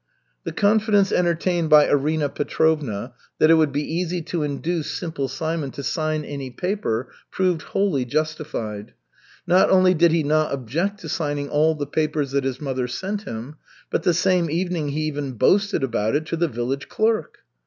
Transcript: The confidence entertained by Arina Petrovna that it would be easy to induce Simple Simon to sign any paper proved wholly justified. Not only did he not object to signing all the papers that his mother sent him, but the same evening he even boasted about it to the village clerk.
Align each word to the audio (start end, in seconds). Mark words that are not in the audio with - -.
The 0.45 0.51
confidence 0.51 1.11
entertained 1.11 1.69
by 1.69 1.87
Arina 1.87 2.27
Petrovna 2.27 3.13
that 3.37 3.51
it 3.51 3.53
would 3.53 3.71
be 3.71 3.83
easy 3.83 4.19
to 4.23 4.41
induce 4.41 4.89
Simple 4.89 5.27
Simon 5.27 5.69
to 5.73 5.83
sign 5.83 6.25
any 6.25 6.49
paper 6.49 7.11
proved 7.29 7.61
wholly 7.61 8.03
justified. 8.05 8.95
Not 9.45 9.69
only 9.69 9.93
did 9.93 10.11
he 10.11 10.23
not 10.23 10.51
object 10.51 11.01
to 11.01 11.07
signing 11.09 11.49
all 11.49 11.75
the 11.75 11.85
papers 11.85 12.31
that 12.31 12.45
his 12.45 12.59
mother 12.59 12.87
sent 12.87 13.25
him, 13.27 13.57
but 13.91 14.01
the 14.01 14.15
same 14.15 14.49
evening 14.49 14.87
he 14.87 15.01
even 15.01 15.33
boasted 15.33 15.83
about 15.83 16.15
it 16.15 16.25
to 16.25 16.35
the 16.35 16.47
village 16.47 16.89
clerk. 16.89 17.43